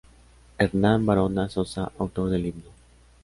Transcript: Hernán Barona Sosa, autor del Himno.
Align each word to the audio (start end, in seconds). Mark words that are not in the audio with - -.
Hernán 0.57 1.05
Barona 1.05 1.47
Sosa, 1.47 1.91
autor 1.99 2.31
del 2.31 2.47
Himno. 2.47 2.71